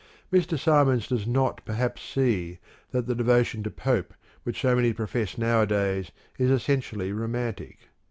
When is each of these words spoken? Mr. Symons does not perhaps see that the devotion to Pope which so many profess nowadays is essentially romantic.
Mr. 0.33 0.57
Symons 0.57 1.05
does 1.07 1.27
not 1.27 1.63
perhaps 1.63 2.01
see 2.01 2.57
that 2.89 3.05
the 3.05 3.13
devotion 3.13 3.61
to 3.61 3.69
Pope 3.69 4.15
which 4.41 4.59
so 4.61 4.75
many 4.75 4.93
profess 4.93 5.37
nowadays 5.37 6.11
is 6.39 6.49
essentially 6.49 7.11
romantic. 7.13 7.77